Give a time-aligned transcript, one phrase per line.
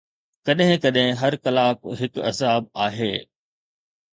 [0.45, 3.13] ڪڏهن ڪڏهن هر ڪلاڪ هڪ عذاب آهي